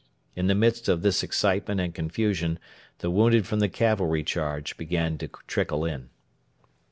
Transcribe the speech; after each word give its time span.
In 0.35 0.47
the 0.47 0.55
midst 0.55 0.89
of 0.89 1.03
this 1.03 1.21
excitement 1.21 1.79
and 1.79 1.93
confusion 1.93 2.57
the 3.05 3.11
wounded 3.11 3.45
from 3.45 3.59
the 3.59 3.69
cavalry 3.69 4.23
charge 4.23 4.75
began 4.75 5.15
to 5.19 5.27
trickle 5.45 5.85
in. 5.85 6.09